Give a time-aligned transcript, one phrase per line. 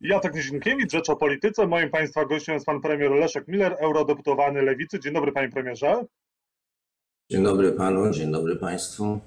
[0.00, 1.66] Jacek Nizinkiewicz, Rzecz o Polityce.
[1.66, 5.00] Moim Państwa gościem jest Pan Premier Leszek Miller, eurodeputowany Lewicy.
[5.00, 6.04] Dzień dobry Panie Premierze.
[7.30, 9.20] Dzień dobry Panu, dzień dobry Państwu.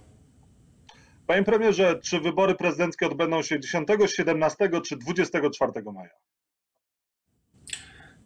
[1.27, 6.09] Panie Premierze, czy wybory prezydenckie odbędą się 10, 17 czy 24 maja?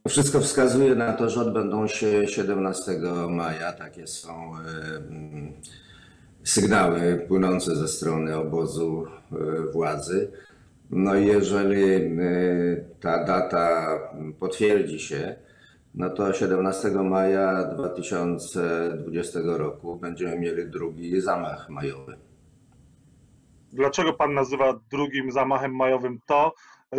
[0.07, 2.91] Wszystko wskazuje na to, że odbędą się 17
[3.29, 3.73] maja.
[3.73, 4.61] Takie są e,
[6.43, 10.31] sygnały płynące ze strony obozu e, władzy.
[10.95, 12.05] No i jeżeli e,
[12.99, 13.89] ta data
[14.39, 15.35] potwierdzi się,
[15.95, 22.17] no to 17 maja 2020 roku będziemy mieli drugi zamach majowy.
[23.71, 26.53] Dlaczego Pan nazywa drugim zamachem majowym to,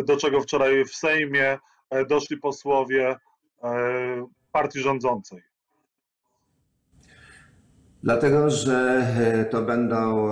[0.05, 1.59] do czego wczoraj w Sejmie
[2.09, 3.16] doszli posłowie
[4.52, 5.43] partii rządzącej?
[8.02, 9.05] Dlatego, że
[9.51, 10.29] to będą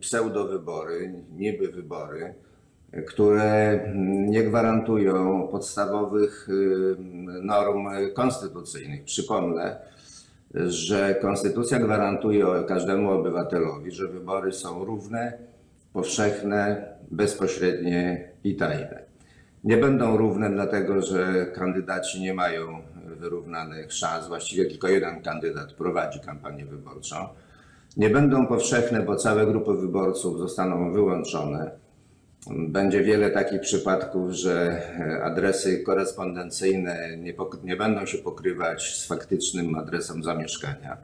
[0.00, 2.34] pseudowybory, niby wybory,
[3.06, 6.48] które nie gwarantują podstawowych
[7.42, 9.04] norm konstytucyjnych.
[9.04, 9.76] Przypomnę,
[10.54, 15.32] że konstytucja gwarantuje każdemu obywatelowi, że wybory są równe,
[15.92, 19.02] powszechne, bezpośrednie i tajne.
[19.64, 24.28] Nie będą równe, dlatego że kandydaci nie mają wyrównanych szans.
[24.28, 27.16] Właściwie tylko jeden kandydat prowadzi kampanię wyborczą.
[27.96, 31.70] Nie będą powszechne, bo całe grupy wyborców zostaną wyłączone.
[32.68, 34.82] Będzie wiele takich przypadków, że
[35.22, 40.96] adresy korespondencyjne nie, nie będą się pokrywać z faktycznym adresem zamieszkania.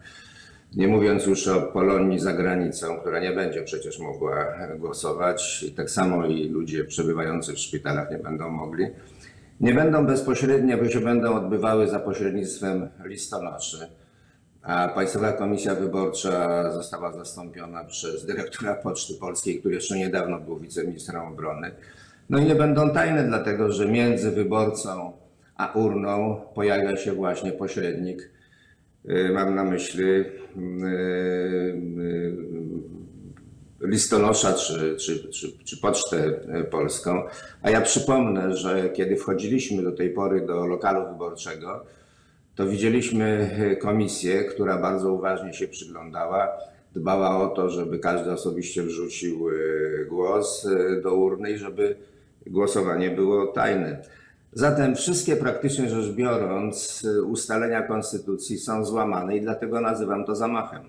[0.77, 6.27] Nie mówiąc już o Polonii za granicą, która nie będzie przecież mogła głosować, tak samo
[6.27, 8.87] i ludzie przebywający w szpitalach nie będą mogli.
[9.61, 13.89] Nie będą bezpośrednie, bo się będą odbywały za pośrednictwem listonoszy,
[14.65, 21.23] a Państwowa Komisja Wyborcza została zastąpiona przez dyrektora Poczty Polskiej, który jeszcze niedawno był wiceministrem
[21.23, 21.71] obrony.
[22.31, 25.13] No i nie będą tajne, dlatego że między wyborcą
[25.57, 28.31] a urną pojawia się właśnie pośrednik,
[29.33, 30.25] Mam na myśli
[33.81, 37.23] listonosza czy, czy, czy, czy Pocztę Polską.
[37.63, 41.85] A ja przypomnę, że kiedy wchodziliśmy do tej pory do lokalu wyborczego,
[42.55, 43.51] to widzieliśmy
[43.83, 46.49] komisję, która bardzo uważnie się przyglądała,
[46.95, 49.47] dbała o to, żeby każdy osobiście wrzucił
[50.09, 50.69] głos
[51.03, 51.97] do urny i żeby
[52.47, 54.03] głosowanie było tajne.
[54.53, 60.83] Zatem wszystkie praktycznie rzecz biorąc ustalenia konstytucji są złamane i dlatego nazywam to zamachem.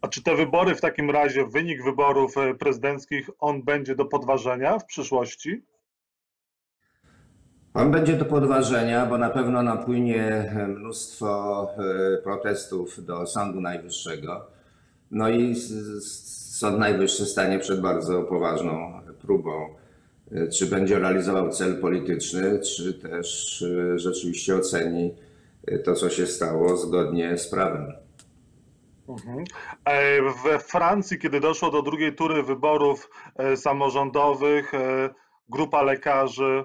[0.00, 4.86] A czy te wybory w takim razie, wynik wyborów prezydenckich, on będzie do podważenia w
[4.86, 5.62] przyszłości?
[7.74, 11.68] On będzie do podważenia, bo na pewno napłynie mnóstwo
[12.24, 14.46] protestów do Sądu Najwyższego.
[15.10, 15.54] No i
[16.50, 19.74] Sąd Najwyższy stanie przed bardzo poważną próbą
[20.52, 23.64] czy będzie realizował cel polityczny, czy też
[23.96, 25.14] rzeczywiście oceni
[25.84, 27.92] to, co się stało zgodnie z prawem.
[30.44, 33.10] We Francji, kiedy doszło do drugiej tury wyborów
[33.56, 34.72] samorządowych,
[35.48, 36.64] grupa lekarzy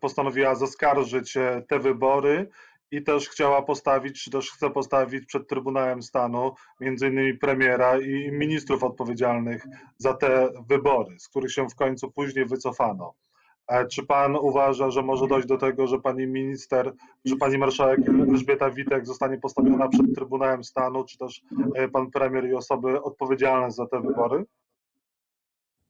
[0.00, 1.34] postanowiła zaskarżyć
[1.68, 2.48] te wybory
[2.90, 8.32] i też chciała postawić, czy też chce postawić przed Trybunałem Stanu między innymi premiera i
[8.32, 9.66] ministrów odpowiedzialnych
[9.98, 13.14] za te wybory, z których się w końcu później wycofano.
[13.90, 16.92] Czy pan uważa, że może dojść do tego, że pani minister,
[17.24, 21.42] że pani marszałek Elżbieta Witek zostanie postawiona przed Trybunałem Stanu, czy też
[21.92, 24.44] pan premier i osoby odpowiedzialne za te wybory?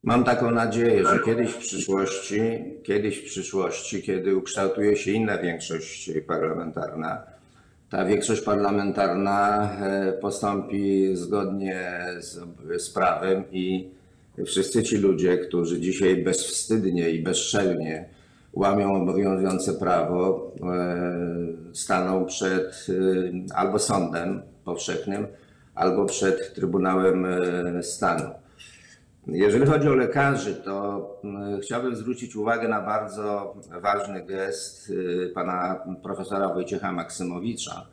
[0.03, 2.41] Mam taką nadzieję, że kiedyś w przyszłości,
[2.83, 7.23] kiedyś w przyszłości, kiedy ukształtuje się inna większość parlamentarna,
[7.91, 9.71] ta większość parlamentarna
[10.21, 12.41] postąpi zgodnie z,
[12.83, 13.91] z prawem i
[14.47, 18.09] wszyscy ci ludzie, którzy dzisiaj bezwstydnie i bezczelnie
[18.53, 20.53] łamią obowiązujące prawo,
[21.73, 22.87] staną przed
[23.55, 25.27] albo sądem powszechnym,
[25.75, 27.27] albo przed Trybunałem
[27.83, 28.31] Stanu.
[29.29, 31.07] Jeżeli chodzi o lekarzy, to
[31.63, 34.93] chciałbym zwrócić uwagę na bardzo ważny gest
[35.35, 37.87] pana profesora Wojciecha Maksymowicza,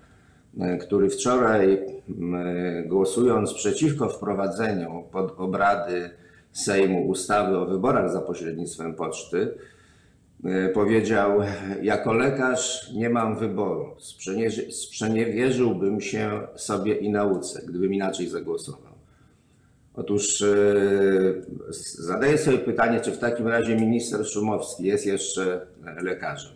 [0.81, 1.85] który wczoraj
[2.85, 6.09] głosując przeciwko wprowadzeniu pod obrady
[6.51, 9.57] Sejmu ustawy o wyborach za pośrednictwem poczty,
[10.73, 11.39] powiedział:
[11.81, 13.95] Jako lekarz nie mam wyboru.
[14.69, 18.94] Sprzeniewierzyłbym się sobie i nauce, gdybym inaczej zagłosował.
[19.95, 20.43] Otóż
[21.99, 25.67] zadaję sobie pytanie, czy w takim razie minister Szumowski jest jeszcze
[26.01, 26.53] lekarzem,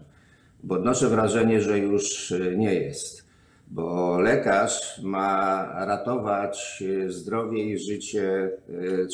[0.63, 3.25] bo odnoszę wrażenie, że już nie jest,
[3.67, 8.51] bo lekarz ma ratować zdrowie i życie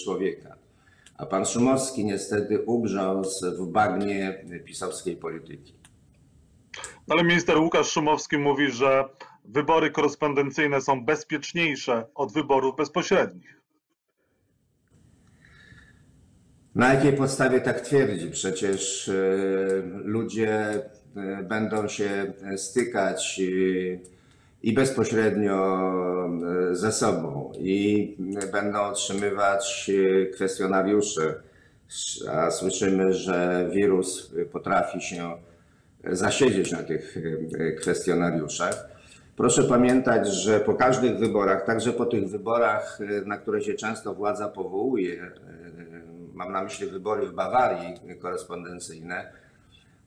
[0.04, 0.56] człowieka.
[1.18, 5.74] A pan Szumowski niestety ugrzązł w bagnie pisowskiej polityki.
[7.10, 9.04] Ale minister Łukasz Szumowski mówi, że
[9.46, 13.62] wybory korespondencyjne są bezpieczniejsze od wyborów bezpośrednich.
[16.76, 18.32] Na jakiej podstawie tak twierdzi?
[18.32, 24.00] Przecież y, ludzie y, będą się stykać y,
[24.64, 25.80] i bezpośrednio
[26.72, 28.18] ze sobą i
[28.52, 29.92] będą otrzymywać
[30.34, 31.36] kwestionariusze.
[32.32, 35.32] A słyszymy, że wirus potrafi się
[36.04, 37.18] zasiedzieć na tych
[37.82, 38.88] kwestionariuszach.
[39.38, 44.48] Proszę pamiętać, że po każdych wyborach, także po tych wyborach, na które się często władza
[44.48, 45.32] powołuje,
[46.36, 49.32] mam na myśli wybory w Bawarii korespondencyjne,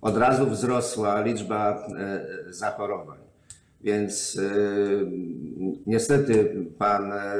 [0.00, 3.18] od razu wzrosła liczba e, zachorowań.
[3.80, 4.50] Więc e,
[5.86, 7.34] niestety pan e,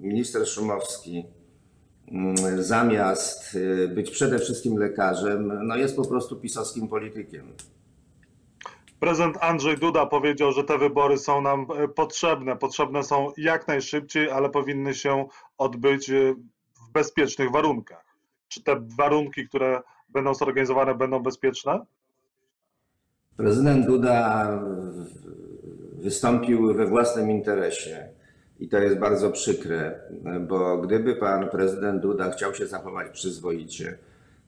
[0.00, 1.24] minister Szumowski
[2.08, 3.58] mm, zamiast
[3.94, 7.52] być przede wszystkim lekarzem, no jest po prostu pisowskim politykiem.
[9.00, 12.56] Prezydent Andrzej Duda powiedział, że te wybory są nam potrzebne.
[12.56, 15.26] Potrzebne są jak najszybciej, ale powinny się
[15.58, 16.10] odbyć
[16.82, 18.09] w bezpiecznych warunkach.
[18.50, 21.80] Czy te warunki, które będą zorganizowane, będą bezpieczne?
[23.36, 24.48] Prezydent Duda
[25.92, 28.08] wystąpił we własnym interesie.
[28.60, 30.00] I to jest bardzo przykre,
[30.48, 33.98] bo gdyby pan prezydent Duda chciał się zachować przyzwoicie,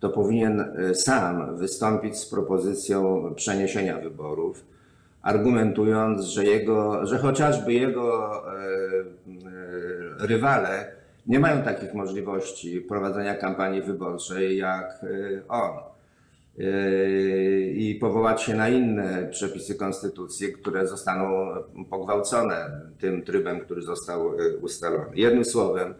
[0.00, 4.64] to powinien sam wystąpić z propozycją przeniesienia wyborów,
[5.22, 13.82] argumentując, że, jego, że chociażby jego e, e, rywale nie mają takich możliwości prowadzenia kampanii
[13.82, 15.70] wyborczej jak y, on.
[16.58, 21.46] Y, I powołać się na inne przepisy konstytucji, które zostaną
[21.90, 25.10] pogwałcone tym trybem, który został y, ustalony.
[25.14, 25.94] Jednym słowem,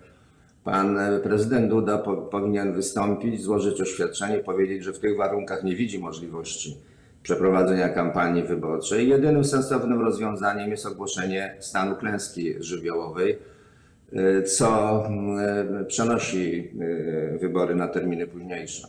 [0.64, 5.98] pan prezydent Duda po, powinien wystąpić, złożyć oświadczenie, powiedzieć, że w tych warunkach nie widzi
[5.98, 6.76] możliwości
[7.22, 9.08] przeprowadzenia kampanii wyborczej.
[9.08, 13.38] Jedynym sensownym rozwiązaniem jest ogłoszenie stanu klęski żywiołowej
[14.46, 18.88] co mm, przenosi y, wybory na terminy późniejsze.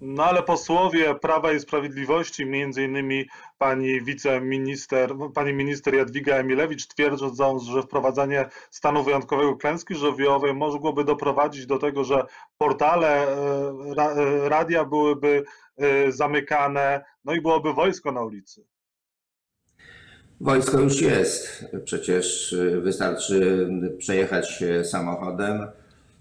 [0.00, 3.26] No ale posłowie Prawa i Sprawiedliwości, między innymi
[3.58, 11.66] pani wiceminister, pani minister Jadwiga Emilewicz twierdzą, że wprowadzanie stanu wyjątkowego klęski żywiołowej mogłoby doprowadzić
[11.66, 12.24] do tego, że
[12.58, 13.34] portale e,
[13.98, 15.44] e, radia byłyby
[15.76, 18.64] e, zamykane, no i byłoby wojsko na ulicy.
[20.40, 21.64] Wojsko już jest.
[21.84, 23.68] Przecież y, wystarczy
[23.98, 25.66] przejechać się samochodem,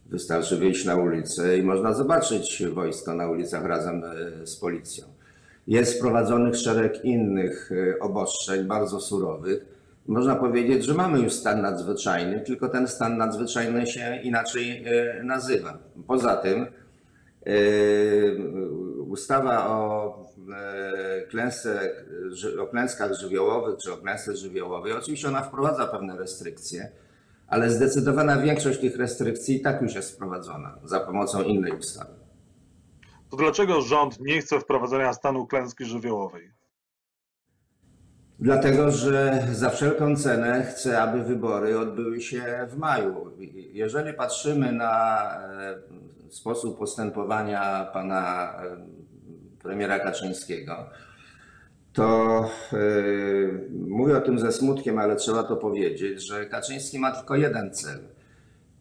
[0.06, 4.04] wystarczy wyjść na ulicę i można zobaczyć wojsko na ulicach razem
[4.44, 5.06] y, z policją.
[5.68, 9.66] Jest wprowadzonych szereg innych y, obostrzeń, bardzo surowych.
[10.08, 14.86] Można powiedzieć, że mamy już stan nadzwyczajny, tylko ten stan nadzwyczajny się inaczej
[15.24, 15.78] nazywa.
[16.08, 16.66] Poza tym,
[19.08, 21.92] ustawa o E, klęsce,
[22.60, 26.92] o klęskach żywiołowych czy o klęsce żywiołowej, oczywiście ona wprowadza pewne restrykcje,
[27.48, 32.14] ale zdecydowana większość tych restrykcji i tak już jest wprowadzona za pomocą innej ustawy.
[33.30, 36.52] To dlaczego rząd nie chce wprowadzenia stanu klęski żywiołowej?
[38.40, 43.32] Dlatego, że za wszelką cenę chce, aby wybory odbyły się w maju.
[43.74, 45.76] Jeżeli patrzymy na e,
[46.30, 48.78] sposób postępowania pana e,
[49.64, 50.90] premiera Kaczyńskiego,
[51.96, 57.36] to yy, mówię o tym ze smutkiem, ale trzeba to powiedzieć, że Kaczyński ma tylko
[57.36, 58.00] jeden cel.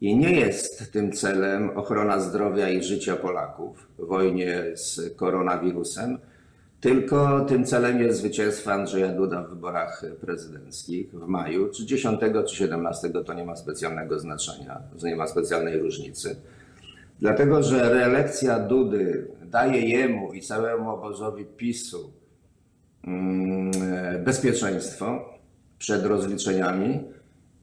[0.01, 6.19] I nie jest tym celem ochrona zdrowia i życia Polaków w wojnie z koronawirusem,
[6.85, 12.55] tylko tym celem jest zwycięstwo Andrzeja Duda w wyborach prezydenckich w maju, czy 10 czy
[12.55, 16.35] 17, to nie ma specjalnego znaczenia, że nie ma specjalnej różnicy.
[17.19, 22.13] Dlatego, że reelekcja Dudy daje jemu i całemu obozowi PiSu
[23.07, 23.71] mm,
[24.23, 25.29] bezpieczeństwo
[25.77, 27.03] przed rozliczeniami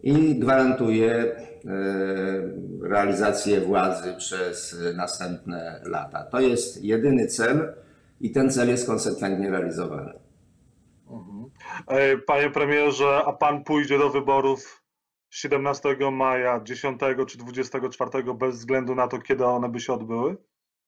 [0.02, 1.36] i gwarantuje e,
[2.82, 6.24] realizację władzy przez następne lata.
[6.24, 7.82] To jest jedyny cel
[8.22, 10.12] i ten cel jest konsekwentnie realizowany.
[11.10, 11.50] Mhm.
[11.86, 14.82] E, panie premierze, a pan pójdzie do wyborów
[15.30, 20.36] 17 maja, 10 czy 24 bez względu na to, kiedy one by się odbyły?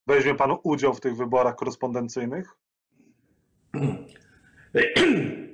[0.06, 2.48] Weźmie Pan udział w tych wyborach korespondencyjnych?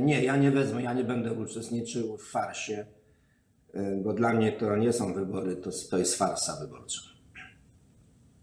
[0.00, 2.86] Nie, ja nie wezmę, ja nie będę uczestniczył w farsie,
[4.02, 7.15] bo dla mnie to nie są wybory, to, to jest farsa wyborcza.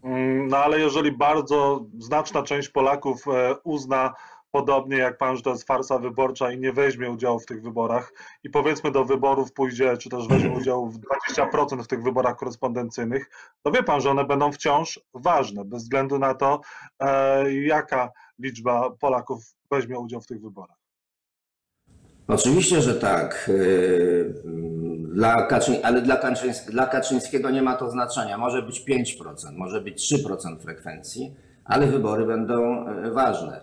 [0.04, 4.14] Mm, no ale jeżeli bardzo znaczna część Polaków e, uzna
[4.50, 8.12] podobnie jak pan, że to jest farsa wyborcza i nie weźmie udziału w tych wyborach
[8.44, 10.98] i powiedzmy do wyborów pójdzie, czy też weźmie udział w
[11.36, 13.30] 20% w tych wyborach korespondencyjnych,
[13.62, 16.60] to wie pan, że one będą wciąż ważne, bez względu na to,
[17.00, 20.76] e, jaka liczba Polaków weźmie udział w tych wyborach.
[22.28, 23.50] Oczywiście, że tak.
[25.14, 28.38] Dla Kaczyń, ale dla, Kaczyńs- dla Kaczyńskiego nie ma to znaczenia.
[28.38, 33.60] Może być 5%, może być 3% frekwencji, ale wybory będą e, ważne.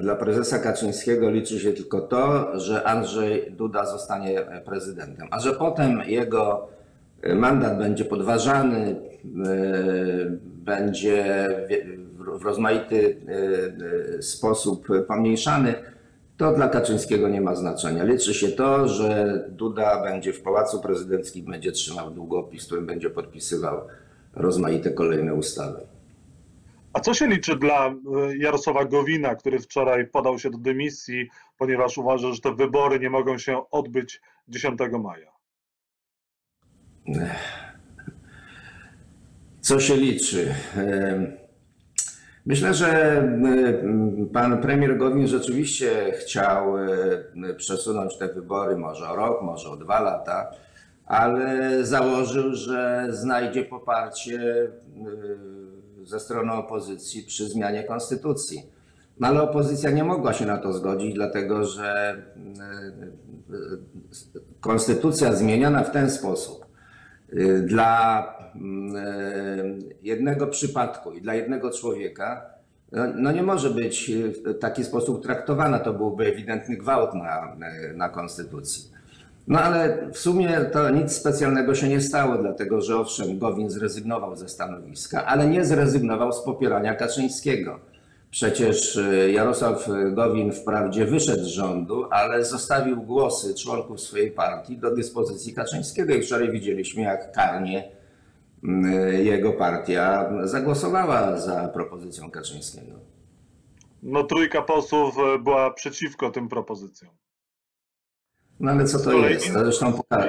[0.00, 6.02] Dla prezesa Kaczyńskiego liczy się tylko to, że Andrzej Duda zostanie prezydentem, a że potem
[6.06, 6.68] jego
[7.22, 8.96] e, mandat będzie podważany, e,
[10.44, 11.46] będzie
[12.18, 15.74] w- rozmaity e, e, sposób pomniejszany,
[16.38, 18.04] to dla Kaczyńskiego nie ma znaczenia.
[18.04, 23.80] Liczy się to, że Duda będzie w Pałacu Prezydenckim, będzie trzymał długopis, którym będzie podpisywał
[24.34, 25.86] rozmaite kolejne ustawy.
[26.92, 27.92] A co się liczy dla e,
[28.36, 31.28] Jarosława Gowina, który wczoraj podał się do dymisji,
[31.58, 35.32] ponieważ uważa, że te wybory nie mogą się odbyć 10 maja?
[39.60, 40.54] Co się liczy?
[42.46, 49.42] Myślę, że em, pan premier Gowin rzeczywiście chciał e, przesunąć te wybory może o rok,
[49.42, 50.50] może o dwa lata,
[51.06, 54.68] ale założył, że znajdzie poparcie
[56.04, 58.62] e, ze strony opozycji przy zmianie konstytucji.
[59.20, 62.22] No ale opozycja nie mogła się na to zgodzić, dlatego że
[62.60, 62.64] e,
[63.54, 63.58] e,
[64.60, 66.66] konstytucja zmieniona w ten sposób
[67.62, 68.37] dla e,
[70.02, 72.46] jednego przypadku i dla jednego człowieka,
[72.92, 75.78] no, no nie może być w taki sposób traktowana.
[75.78, 77.56] To byłby ewidentny gwałt na,
[77.94, 78.90] na konstytucji.
[79.48, 84.36] No ale w sumie to nic specjalnego się nie stało, dlatego że owszem, Gowin zrezygnował
[84.36, 87.80] ze stanowiska, ale nie zrezygnował z popierania Kaczyńskiego.
[88.30, 94.94] Przecież e, Jarosław Gowin wprawdzie wyszedł z rządu, ale zostawił głosy członków swojej partii do
[94.94, 97.97] dyspozycji Kaczyńskiego i wczoraj widzieliśmy, jak karnie
[99.22, 102.92] jego partia zagłosowała za propozycją Kaczyńskiego.
[104.02, 107.10] No trójka posłów e, była przeciwko tym propozycjom.
[108.60, 109.52] No ale co to jest?
[109.52, 110.28] To zresztą, poka-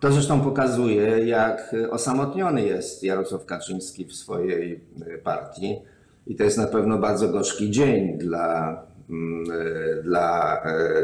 [0.00, 5.78] to zresztą pokazuje, jak osamotniony jest Jarosław Kaczyński w swojej y, partii.
[6.26, 10.56] I to jest na pewno bardzo gorzki dzień dla, mm, y, dla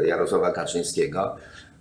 [0.03, 1.35] y, Jarosława Kaczyńskiego,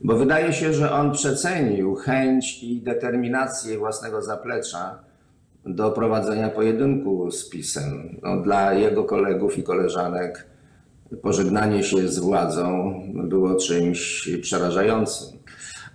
[0.05, 4.99] bo wydaje się, że on przecenił chęć i determinację własnego zaplecza
[5.67, 8.21] do prowadzenia pojedynku z PiSem.
[8.23, 10.47] No, dla jego kolegów i koleżanek
[11.23, 15.39] pożegnanie się z władzą było czymś przerażającym.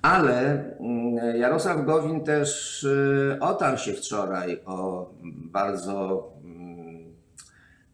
[0.02, 5.10] Ale mm, Jarosław Gowin też y, otarł się wczoraj o
[5.52, 7.14] bardzo mm,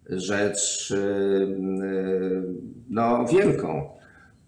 [0.09, 2.43] rzecz y, y,
[2.89, 3.95] no, wielką.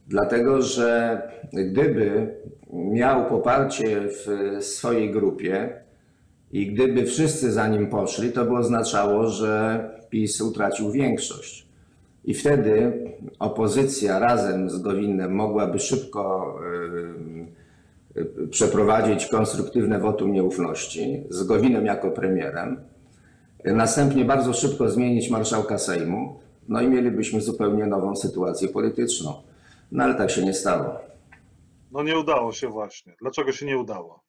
[0.07, 1.21] Dlatego, że
[1.53, 2.35] gdyby
[2.73, 5.69] miał poparcie w swojej grupie
[6.51, 11.67] i gdyby wszyscy za nim poszli, to by oznaczało, że PiS utracił większość.
[12.25, 12.91] I wtedy
[13.39, 16.55] opozycja razem z Gowinem mogłaby szybko
[18.49, 22.77] przeprowadzić konstruktywne wotum nieufności z Gowinem jako premierem.
[23.65, 26.39] Następnie bardzo szybko zmienić marszałka Sejmu.
[26.69, 29.33] No i mielibyśmy zupełnie nową sytuację polityczną.
[29.91, 31.00] No ale tak się nie stało.
[31.91, 33.15] No nie udało się właśnie.
[33.22, 34.24] Dlaczego się nie udało?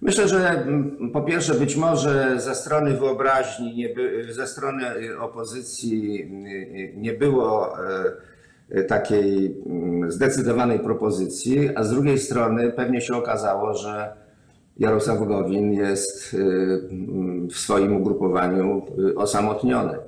[0.00, 5.20] Myślę, że mm, po pierwsze być może ze strony wyobraźni, nie by, ze strony y,
[5.20, 7.78] opozycji y, nie było
[8.70, 14.24] y, y, takiej mm, zdecydowanej propozycji, a z drugiej strony pewnie się okazało, że
[14.78, 16.38] Jarosław Gowin jest y,
[16.90, 19.98] mm, w swoim ugrupowaniu y, osamotniony.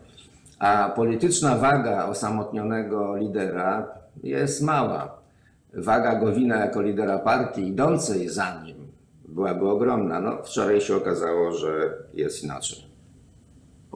[0.58, 3.88] A polityczna waga osamotnionego lidera
[4.22, 5.22] jest mała.
[5.74, 8.86] Waga Gowina jako lidera partii idącej za nim
[9.28, 10.20] byłaby ogromna.
[10.20, 12.78] No, wczoraj się okazało, że jest inaczej.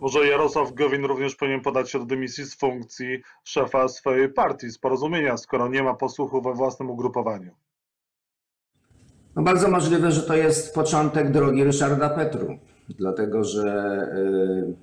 [0.00, 4.78] Może Jarosław Gowin również powinien podać się do dymisji z funkcji szefa swojej partii, z
[4.78, 7.50] porozumienia, skoro nie ma posłuchu we własnym ugrupowaniu.
[9.36, 14.74] No bardzo możliwe, że to jest początek drogi Ryszarda Petru, dlatego że y,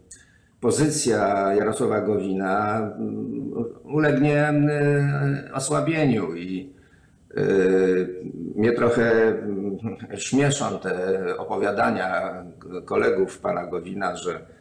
[0.62, 4.54] pozycja Jarosława Gowina y, ulegnie
[5.50, 6.74] y, osłabieniu i
[7.38, 8.24] y,
[8.56, 9.34] mnie trochę
[10.14, 12.34] y, śmieszą te opowiadania
[12.86, 14.58] kolegów pana Gowina, że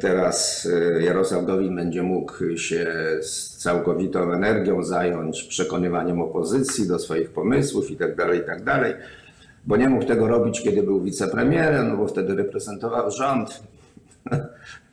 [0.00, 2.86] Teraz y, Jarosław Gowin będzie mógł się
[3.20, 8.62] z całkowitą energią zająć przekonywaniem opozycji do swoich pomysłów i tak dalej, i tak
[9.66, 13.62] bo nie mógł tego robić, kiedy był wicepremierem, no bo wtedy reprezentował rząd.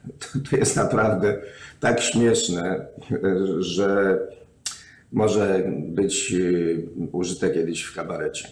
[0.50, 1.42] to jest naprawdę
[1.80, 2.88] tak śmieszne,
[3.60, 4.20] że
[5.12, 6.36] może być
[7.12, 8.48] użyte kiedyś w kabarecie.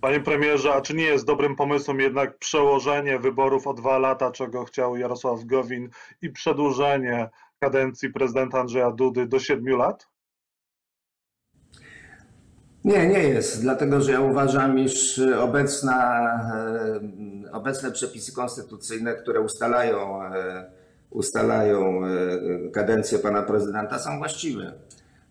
[0.00, 4.64] Panie premierze, a czy nie jest dobrym pomysłem jednak przełożenie wyborów o dwa lata, czego
[4.64, 5.88] chciał Jarosław Gowin,
[6.22, 7.28] i przedłużenie
[7.60, 10.11] kadencji prezydenta Andrzeja Dudy do siedmiu lat?
[12.84, 16.30] Nie, nie jest, dlatego że ja uważam, iż obecna,
[17.46, 20.64] e, obecne przepisy konstytucyjne, które ustalają, e,
[21.10, 22.10] ustalają e,
[22.72, 24.72] kadencję pana prezydenta, są właściwe.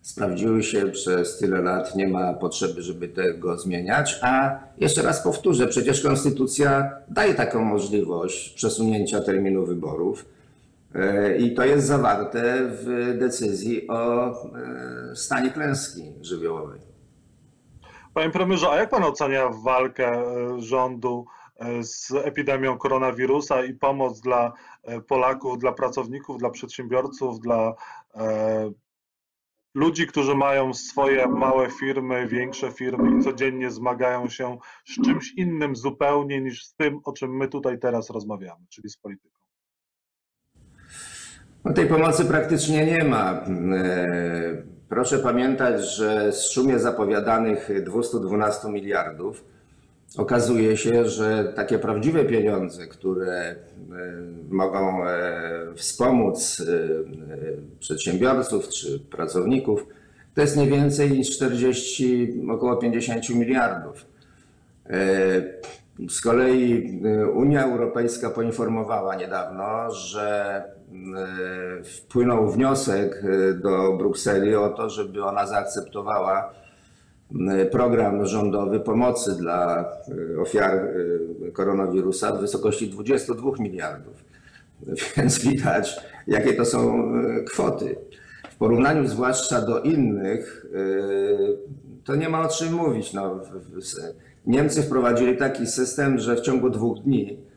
[0.02, 4.18] Sprawdziły się przez tyle lat, nie ma potrzeby, żeby tego zmieniać.
[4.22, 10.24] A jeszcze raz powtórzę, przecież konstytucja daje taką możliwość przesunięcia terminu wyborów.
[11.38, 14.34] I to jest zawarte w decyzji o
[15.14, 16.91] stanie klęski żywiołowej.
[18.14, 21.24] Panie premierze, a jak pan ocenia walkę e, rządu
[21.56, 24.52] e, z epidemią koronawirusa i pomoc dla
[24.82, 27.74] e, Polaków, dla pracowników, dla przedsiębiorców, dla
[29.74, 35.76] ludzi, którzy mają swoje małe firmy, większe firmy i codziennie zmagają się z czymś innym
[35.76, 39.38] zupełnie niż z tym, o czym my tutaj teraz rozmawiamy, czyli z polityką?
[41.64, 43.44] No tej pomocy praktycznie nie ma.
[44.92, 49.44] Proszę pamiętać, że z szumie zapowiadanych 212 miliardów
[50.16, 53.56] okazuje się, że takie prawdziwe pieniądze, które e,
[54.50, 55.20] mogą e,
[55.74, 59.86] wspomóc e, przedsiębiorców czy pracowników,
[60.34, 64.06] to jest nie więcej niż 40, około 50 miliardów.
[66.08, 67.00] Z kolei
[67.34, 70.62] Unia Europejska poinformowała niedawno, że
[71.84, 76.52] wpłynął wniosek e, do Brukseli o to, żeby ona zaakceptowała
[77.70, 79.84] program rządowy pomocy dla
[80.36, 80.88] e, ofiar
[81.52, 84.24] koronawirusa w wysokości 22 miliardów.
[85.16, 87.12] Więc widać, jakie to są
[87.46, 87.96] kwoty.
[88.50, 90.66] W porównaniu zwłaszcza do innych,
[92.04, 93.12] to nie ma o czym mówić.
[93.12, 93.40] No,
[94.46, 97.51] Niemcy wprowadzili taki system, że w ciągu dwóch dni E,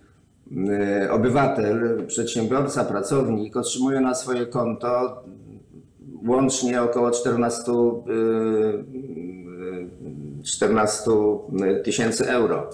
[1.11, 5.23] obywatel, przedsiębiorca, pracownik otrzymuje na swoje konto
[6.27, 7.71] łącznie około 14,
[10.43, 12.69] 14 e, e, tysięcy euro.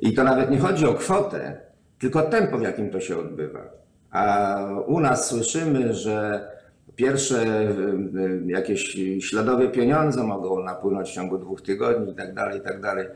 [0.00, 1.60] I to nawet nie chodzi o kwotę,
[1.98, 3.60] tylko tempo, w jakim to się odbywa.
[4.10, 6.48] A u nas słyszymy, że
[6.96, 7.44] pierwsze
[8.46, 13.06] jakieś śladowe pieniądze mogą napłynąć w ciągu dwóch tygodni i tak dalej, i tak dalej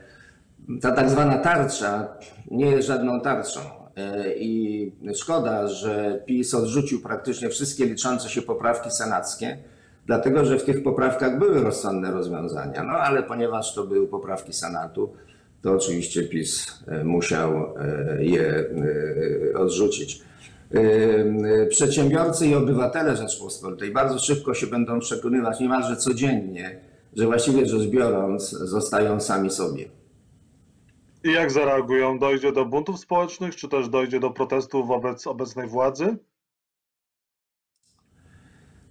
[0.81, 2.07] ta tak zwana tarcza
[2.51, 3.59] nie jest żadną tarczą.
[3.97, 9.57] E, I szkoda, że PiS odrzucił praktycznie wszystkie liczące się poprawki senackie,
[10.05, 12.83] dlatego że w tych poprawkach były rozsądne rozwiązania.
[12.83, 15.13] No ale ponieważ to były poprawki Senatu,
[15.61, 18.65] to oczywiście PiS e, musiał e, je
[19.55, 20.21] odrzucić.
[21.69, 26.79] Przedsiębiorcy i obywatele Rzeczpospolitej bardzo szybko się będą przekonywać niemalże codziennie,
[27.15, 29.85] że właściwie rzecz biorąc zostają sami sobie.
[31.25, 32.19] I jak zareagują?
[32.19, 36.17] Dojdzie do buntów społecznych, czy też dojdzie do protestów wobec obecnej władzy?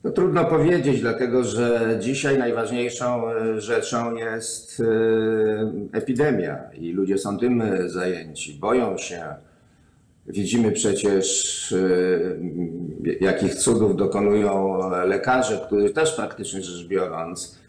[0.05, 4.85] No, trudno powiedzieć, dlatego że dzisiaj najważniejszą e, rzeczą jest e,
[5.99, 9.25] epidemia i ludzie są tym e, zajęci, boją się.
[10.27, 11.75] Widzimy przecież,
[13.21, 17.64] jakich cudów dokonują lekarze, którzy też praktycznie rzecz biorąc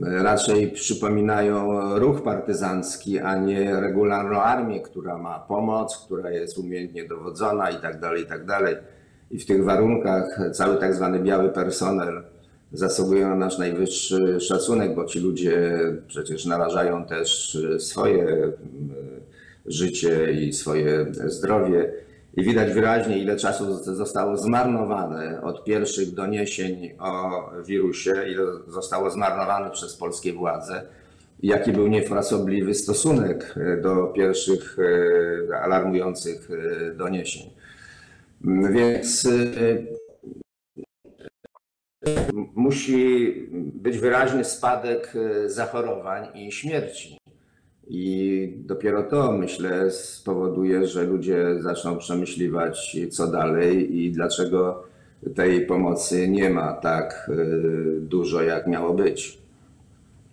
[0.00, 7.70] raczej przypominają ruch partyzancki, a nie regularną armię, która ma pomoc, która jest umiejętnie dowodzona
[7.70, 8.46] i tak dalej, i tak.
[9.30, 12.22] I w tych warunkach cały tak zwany biały personel
[12.72, 18.52] zasługuje na nasz najwyższy szacunek, bo ci ludzie przecież narażają też swoje e,
[19.66, 21.92] życie i swoje zdrowie.
[22.38, 29.70] I widać wyraźnie, ile czasu zostało zmarnowane od pierwszych doniesień o wirusie, ile zostało zmarnowane
[29.70, 30.82] przez polskie władze,
[31.42, 34.76] jaki był niefrasobliwy stosunek do pierwszych
[35.50, 37.50] e, alarmujących e, doniesień.
[38.70, 39.30] Więc e,
[42.54, 43.34] musi
[43.74, 45.14] być wyraźny spadek
[45.46, 47.18] zachorowań i śmierci.
[47.90, 54.84] I dopiero to, myślę, spowoduje, że ludzie zaczną przemyśliwać, co dalej i dlaczego
[55.34, 59.38] tej pomocy nie ma tak y, dużo, jak miało być.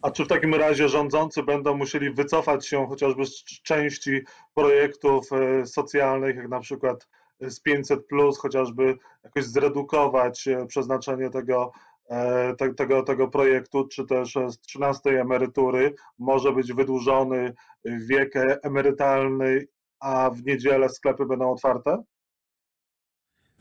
[0.01, 4.21] A czy w takim razie rządzący będą musieli wycofać się chociażby z części
[4.53, 5.29] projektów
[5.61, 7.07] y, socjalnych, jak na przykład
[7.41, 7.99] z 500,
[8.37, 11.71] chociażby jakoś zredukować y, przeznaczenie tego
[12.09, 17.53] E, tego, tego projektu, czy też z 13 emerytury może być wydłużony
[17.85, 19.67] wiek emerytalny,
[19.99, 22.03] a w niedzielę sklepy będą otwarte?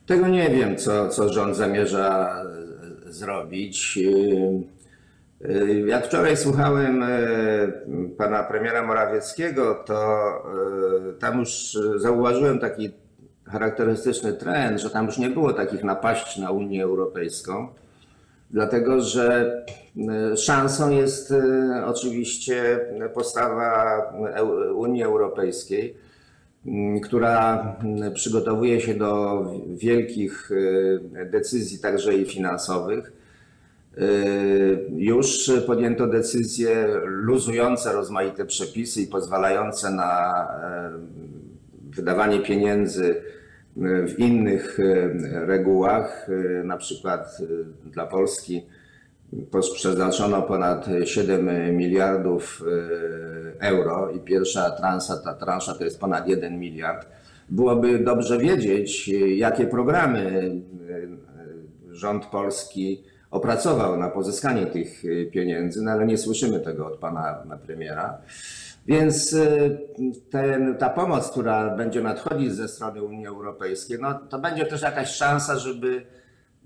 [0.07, 2.37] Tego nie wiem, co, co rząd zamierza
[3.07, 3.99] e, zrobić.
[5.45, 7.09] E, e, Jak wczoraj słuchałem e,
[8.19, 10.29] pana premiera Morawieckiego, to
[11.09, 12.91] e, tam już e, zauważyłem taki
[13.47, 17.69] charakterystyczny trend, że tam już nie było takich napaści na Unię Europejską,
[18.55, 19.57] dlatego że
[20.33, 22.81] e, szansą jest e, oczywiście
[23.15, 24.03] postawa
[24.37, 25.95] Eu- Unii Europejskiej
[27.03, 27.77] która
[28.15, 30.51] przygotowuje się do wielkich
[31.17, 33.13] e, decyzji, także i finansowych.
[33.99, 34.01] E,
[34.97, 40.91] Już podjęto decyzje luzujące rozmaite przepisy i pozwalające na e,
[41.91, 43.44] wydawanie pieniędzy e,
[43.77, 48.67] w innych e, regułach, e, na przykład e, dla Polski
[49.75, 52.63] przeznaczono ponad 7 miliardów
[53.61, 57.07] euro i pierwsza transza, ta transza to jest ponad 1 miliard.
[57.49, 60.51] Byłoby dobrze wiedzieć, jakie programy
[61.91, 68.19] rząd polski opracował na pozyskanie tych pieniędzy, no ale nie słyszymy tego od pana premiera.
[68.87, 69.71] Więc e,
[70.31, 75.09] ten, ta pomoc, która będzie nadchodzić ze strony Unii Europejskiej, no, to będzie też jakaś
[75.09, 76.07] szansa, żeby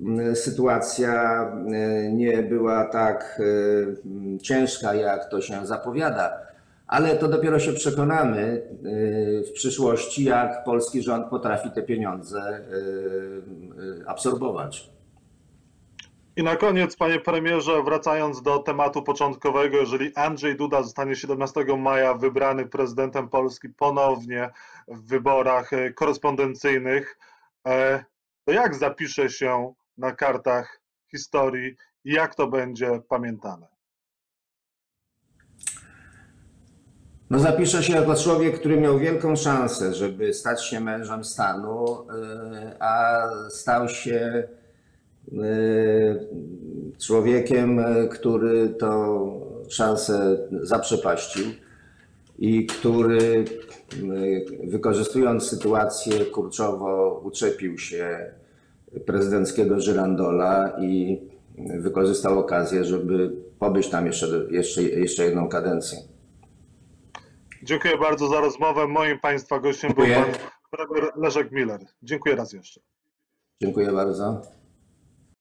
[0.01, 3.43] m, sytuacja e, nie była tak
[4.43, 6.49] ciężka, jak to się zapowiada.
[6.87, 8.63] Ale to dopiero się przekonamy
[9.49, 12.61] w przyszłości, jak polski rząd potrafi te pieniądze
[14.07, 14.91] absorbować.
[16.39, 22.15] I na koniec, panie premierze, wracając do tematu początkowego, jeżeli Andrzej Duda zostanie 17 maja
[22.15, 24.51] wybrany prezydentem Polski ponownie
[24.89, 27.19] w wyborach e, korespondencyjnych,
[27.67, 28.05] e,
[28.45, 33.67] to jak zapisze się na kartach historii i jak to będzie pamiętane?
[37.31, 42.81] No zapiszę się jako człowiek, który miał wielką szansę, żeby stać się mężem stanu, y,
[42.81, 44.49] a stał się
[46.99, 51.45] człowiekiem, y, który tą szansę zaprzepaścił
[52.39, 53.45] i który
[54.03, 58.33] y, wykorzystując sytuację kurczowo uczepił się
[59.07, 61.21] prezydenckiego żyrandola i
[61.79, 65.99] wykorzystał okazję, żeby pobyć tam jeszcze, jeszcze, jeszcze jedną kadencję.
[67.63, 68.87] Dziękuję bardzo za rozmowę.
[68.87, 70.35] Moim państwa gościem był Dziękuję.
[70.71, 71.81] pan premier Leszek Miller.
[72.03, 72.81] Dziękuję raz jeszcze.
[73.63, 74.58] Dziękuję bardzo.